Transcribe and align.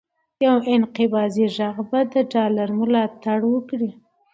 یو 0.45 0.55
انقباضي 0.73 1.45
غږ 1.55 1.77
به 1.89 1.99
د 2.13 2.15
ډالر 2.31 2.69
ملاتړ 2.79 3.39
وکړي، 3.53 3.91